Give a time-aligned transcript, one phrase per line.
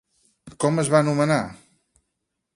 [0.65, 1.39] Com es va anomenar?